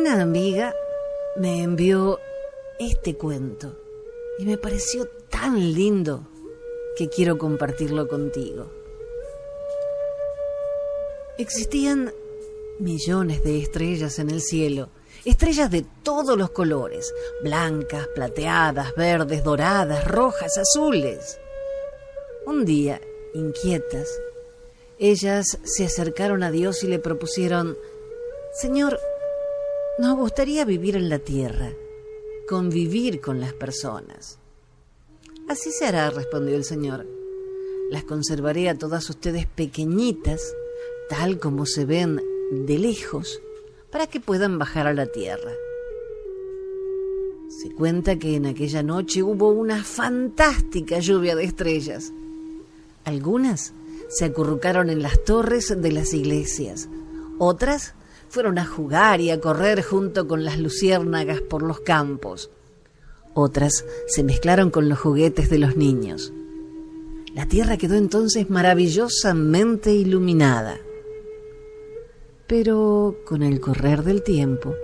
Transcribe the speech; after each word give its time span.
Una 0.00 0.22
amiga 0.22 0.74
me 1.36 1.62
envió 1.62 2.18
este 2.78 3.18
cuento 3.18 3.76
y 4.38 4.46
me 4.46 4.56
pareció 4.56 5.06
tan 5.28 5.74
lindo 5.74 6.26
que 6.96 7.10
quiero 7.10 7.36
compartirlo 7.36 8.08
contigo. 8.08 8.70
Existían 11.36 12.14
millones 12.78 13.44
de 13.44 13.58
estrellas 13.58 14.18
en 14.18 14.30
el 14.30 14.40
cielo, 14.40 14.88
estrellas 15.26 15.70
de 15.70 15.84
todos 16.02 16.38
los 16.38 16.48
colores, 16.48 17.12
blancas, 17.42 18.08
plateadas, 18.14 18.94
verdes, 18.94 19.44
doradas, 19.44 20.08
rojas, 20.08 20.56
azules. 20.56 21.38
Un 22.46 22.64
día, 22.64 23.02
inquietas, 23.34 24.08
ellas 24.98 25.58
se 25.62 25.84
acercaron 25.84 26.42
a 26.42 26.50
Dios 26.50 26.84
y 26.84 26.86
le 26.86 27.00
propusieron, 27.00 27.76
Señor, 28.54 28.98
nos 30.00 30.16
gustaría 30.16 30.64
vivir 30.64 30.96
en 30.96 31.10
la 31.10 31.18
tierra, 31.18 31.74
convivir 32.48 33.20
con 33.20 33.38
las 33.38 33.52
personas. 33.52 34.38
Así 35.46 35.70
se 35.72 35.84
hará, 35.84 36.08
respondió 36.08 36.56
el 36.56 36.64
Señor. 36.64 37.06
Las 37.90 38.04
conservaré 38.04 38.70
a 38.70 38.78
todas 38.78 39.10
ustedes 39.10 39.44
pequeñitas, 39.46 40.54
tal 41.10 41.38
como 41.38 41.66
se 41.66 41.84
ven 41.84 42.22
de 42.50 42.78
lejos, 42.78 43.42
para 43.92 44.06
que 44.06 44.20
puedan 44.20 44.58
bajar 44.58 44.86
a 44.86 44.94
la 44.94 45.04
tierra. 45.04 45.52
Se 47.50 47.70
cuenta 47.70 48.18
que 48.18 48.36
en 48.36 48.46
aquella 48.46 48.82
noche 48.82 49.22
hubo 49.22 49.50
una 49.50 49.84
fantástica 49.84 50.98
lluvia 51.00 51.36
de 51.36 51.44
estrellas. 51.44 52.10
Algunas 53.04 53.74
se 54.08 54.24
acurrucaron 54.24 54.88
en 54.88 55.02
las 55.02 55.22
torres 55.24 55.76
de 55.78 55.92
las 55.92 56.14
iglesias, 56.14 56.88
otras 57.38 57.92
fueron 58.30 58.58
a 58.58 58.64
jugar 58.64 59.20
y 59.20 59.30
a 59.30 59.40
correr 59.40 59.82
junto 59.82 60.26
con 60.26 60.44
las 60.44 60.58
luciérnagas 60.58 61.40
por 61.42 61.62
los 61.62 61.80
campos. 61.80 62.50
Otras 63.34 63.84
se 64.06 64.22
mezclaron 64.22 64.70
con 64.70 64.88
los 64.88 64.98
juguetes 64.98 65.50
de 65.50 65.58
los 65.58 65.76
niños. 65.76 66.32
La 67.34 67.46
tierra 67.46 67.76
quedó 67.76 67.96
entonces 67.96 68.48
maravillosamente 68.48 69.92
iluminada. 69.92 70.78
Pero 72.46 73.16
con 73.26 73.42
el 73.42 73.60
correr 73.60 74.04
del 74.04 74.22
tiempo, 74.22 74.74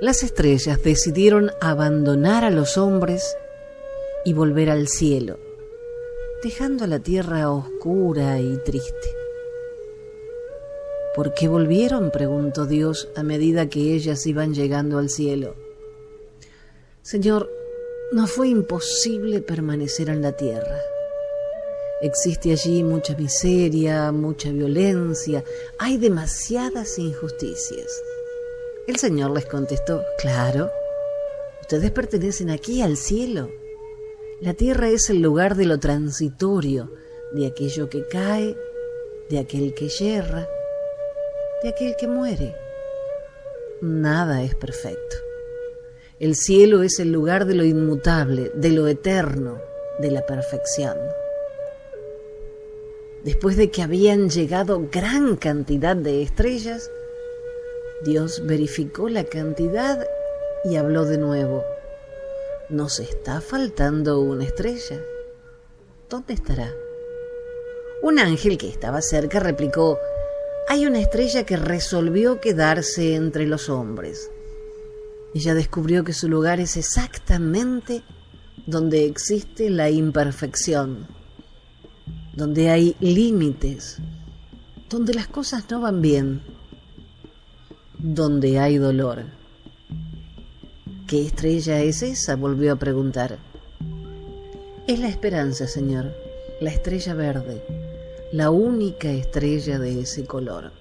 las 0.00 0.22
estrellas 0.22 0.82
decidieron 0.82 1.50
abandonar 1.60 2.44
a 2.44 2.50
los 2.50 2.76
hombres 2.76 3.34
y 4.26 4.34
volver 4.34 4.68
al 4.68 4.88
cielo, 4.88 5.38
dejando 6.42 6.86
la 6.86 6.98
tierra 6.98 7.50
oscura 7.50 8.40
y 8.40 8.58
triste. 8.58 9.23
¿Por 11.14 11.32
qué 11.34 11.46
volvieron? 11.46 12.10
preguntó 12.10 12.66
Dios 12.66 13.08
a 13.14 13.22
medida 13.22 13.68
que 13.68 13.94
ellas 13.94 14.26
iban 14.26 14.52
llegando 14.52 14.98
al 14.98 15.08
cielo. 15.08 15.54
Señor, 17.02 17.48
no 18.12 18.26
fue 18.26 18.48
imposible 18.48 19.40
permanecer 19.40 20.08
en 20.08 20.22
la 20.22 20.32
tierra. 20.32 20.80
Existe 22.02 22.50
allí 22.50 22.82
mucha 22.82 23.16
miseria, 23.16 24.10
mucha 24.10 24.50
violencia, 24.50 25.44
hay 25.78 25.98
demasiadas 25.98 26.98
injusticias. 26.98 27.86
El 28.88 28.96
Señor 28.96 29.30
les 29.30 29.46
contestó, 29.46 30.02
claro, 30.18 30.70
ustedes 31.60 31.90
pertenecen 31.92 32.50
aquí 32.50 32.82
al 32.82 32.96
cielo. 32.96 33.50
La 34.40 34.54
tierra 34.54 34.88
es 34.88 35.08
el 35.10 35.22
lugar 35.22 35.54
de 35.54 35.66
lo 35.66 35.78
transitorio, 35.78 36.92
de 37.32 37.46
aquello 37.46 37.88
que 37.88 38.06
cae, 38.06 38.56
de 39.30 39.38
aquel 39.38 39.74
que 39.74 39.88
yerra, 39.88 40.48
de 41.64 41.70
aquel 41.70 41.96
que 41.96 42.06
muere. 42.06 42.54
Nada 43.80 44.42
es 44.42 44.54
perfecto. 44.54 45.16
El 46.20 46.36
cielo 46.36 46.82
es 46.82 46.98
el 46.98 47.10
lugar 47.10 47.46
de 47.46 47.54
lo 47.54 47.64
inmutable, 47.64 48.52
de 48.54 48.70
lo 48.70 48.86
eterno, 48.86 49.62
de 49.98 50.10
la 50.10 50.26
perfección. 50.26 50.94
Después 53.22 53.56
de 53.56 53.70
que 53.70 53.80
habían 53.80 54.28
llegado 54.28 54.88
gran 54.92 55.36
cantidad 55.36 55.96
de 55.96 56.20
estrellas, 56.20 56.90
Dios 58.04 58.42
verificó 58.44 59.08
la 59.08 59.24
cantidad 59.24 60.06
y 60.64 60.76
habló 60.76 61.06
de 61.06 61.16
nuevo. 61.16 61.64
¿Nos 62.68 63.00
está 63.00 63.40
faltando 63.40 64.20
una 64.20 64.44
estrella? 64.44 65.02
¿Dónde 66.10 66.34
estará? 66.34 66.70
Un 68.02 68.18
ángel 68.18 68.58
que 68.58 68.68
estaba 68.68 69.00
cerca 69.00 69.40
replicó, 69.40 69.98
hay 70.68 70.86
una 70.86 71.00
estrella 71.00 71.44
que 71.44 71.56
resolvió 71.56 72.40
quedarse 72.40 73.14
entre 73.14 73.46
los 73.46 73.68
hombres. 73.68 74.30
Ella 75.34 75.54
descubrió 75.54 76.04
que 76.04 76.12
su 76.12 76.28
lugar 76.28 76.60
es 76.60 76.76
exactamente 76.76 78.02
donde 78.66 79.04
existe 79.04 79.68
la 79.68 79.90
imperfección, 79.90 81.06
donde 82.32 82.70
hay 82.70 82.96
límites, 83.00 83.98
donde 84.88 85.12
las 85.12 85.26
cosas 85.26 85.64
no 85.70 85.80
van 85.80 86.00
bien, 86.00 86.42
donde 87.98 88.58
hay 88.58 88.78
dolor. 88.78 89.24
¿Qué 91.06 91.26
estrella 91.26 91.80
es 91.80 92.02
esa? 92.02 92.36
volvió 92.36 92.72
a 92.72 92.76
preguntar. 92.76 93.38
Es 94.86 94.98
la 94.98 95.08
esperanza, 95.08 95.66
Señor, 95.66 96.14
la 96.60 96.70
estrella 96.70 97.14
verde 97.14 97.83
la 98.34 98.50
única 98.50 99.12
estrella 99.12 99.78
de 99.78 100.00
ese 100.00 100.24
color. 100.24 100.72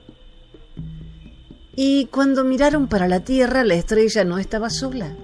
Y 1.75 2.05
cuando 2.07 2.43
miraron 2.43 2.87
para 2.87 3.07
la 3.07 3.19
Tierra, 3.19 3.63
la 3.63 3.75
estrella 3.75 4.23
no 4.23 4.39
estaba 4.39 4.71
sola. 4.71 5.15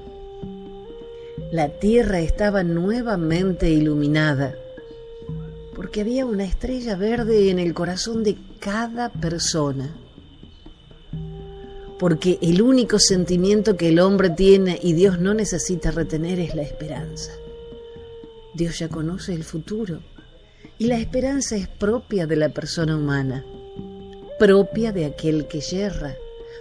La 1.51 1.69
Tierra 1.69 2.19
estaba 2.19 2.62
nuevamente 2.62 3.72
iluminada, 3.72 4.53
porque 5.75 6.01
había 6.01 6.28
una 6.28 6.44
estrella 6.44 6.95
verde 6.95 7.50
en 7.50 7.57
el 7.57 7.73
corazón 7.73 8.23
de 8.23 8.38
cada 8.59 9.09
persona. 9.09 9.97
Porque 11.97 12.38
el 12.44 12.61
único 12.61 13.00
sentimiento 13.00 13.75
que 13.75 13.90
el 13.90 14.00
hombre 14.00 14.29
tiene 14.29 14.79
y 14.84 14.94
Dios 14.94 15.19
no 15.19 15.34
necesita 15.34 15.90
retener 15.90 16.40
es 16.40 16.53
la 16.53 16.61
esperanza. 16.61 17.31
Dios 18.53 18.78
ya 18.78 18.88
conoce 18.88 19.34
el 19.34 19.44
futuro 19.44 20.00
y 20.79 20.85
la 20.85 20.97
esperanza 20.97 21.57
es 21.57 21.67
propia 21.67 22.25
de 22.25 22.38
la 22.38 22.50
persona 22.50 22.95
humana, 22.95 23.44
propia 24.40 24.94
de 24.94 25.06
aquel 25.06 25.45
que 25.45 25.59
yerra, 25.59 26.16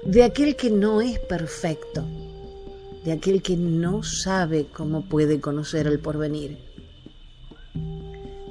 de 0.04 0.24
aquel 0.24 0.56
que 0.56 0.70
no 0.70 1.00
es 1.00 1.20
perfecto, 1.20 2.04
de 3.04 3.12
aquel 3.12 3.42
que 3.42 3.56
no 3.56 4.02
sabe 4.02 4.66
cómo 4.66 5.08
puede 5.08 5.40
conocer 5.40 5.86
el 5.86 6.00
porvenir. 6.00 6.58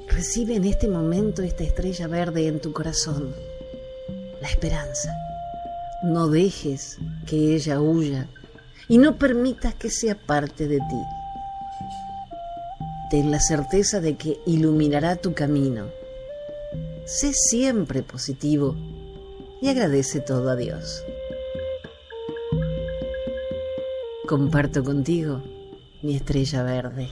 Recibe 0.08 0.56
en 0.56 0.64
este 0.64 0.88
momento 0.88 1.44
esta 1.44 1.66
estrella 1.66 2.08
verde 2.08 2.48
en 2.48 2.62
tu 2.62 2.72
corazón, 2.72 3.36
la 4.42 4.48
esperanza. 4.48 5.14
No 6.02 6.30
dejes 6.30 6.98
que 7.26 7.56
ella 7.56 7.82
huya 7.82 8.30
y 8.88 9.00
no 9.00 9.18
permitas 9.18 9.76
que 9.76 9.90
sea 9.90 10.16
parte 10.16 10.66
de 10.70 10.78
ti 10.78 11.02
ten 13.10 13.32
la 13.32 13.40
certeza 13.40 14.02
de 14.02 14.16
que 14.16 14.40
iluminará 14.46 15.16
tu 15.16 15.34
camino. 15.34 15.88
Sé 17.06 17.32
siempre 17.34 18.04
positivo 18.04 18.76
y 19.62 19.70
agradece 19.70 20.20
todo 20.20 20.50
a 20.50 20.56
Dios. 20.56 21.04
Comparto 24.28 24.84
contigo 24.84 25.42
mi 26.02 26.16
estrella 26.16 26.64
verde. 26.64 27.08